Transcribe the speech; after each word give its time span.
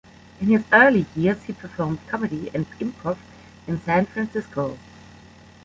In 0.39 0.47
his 0.47 0.63
early 0.71 1.05
years, 1.15 1.43
he 1.43 1.53
performed 1.53 1.99
comedy 2.07 2.49
and 2.55 2.65
improv 2.79 3.19
in 3.67 3.79
San 3.81 4.07
Francisco. 4.07 4.75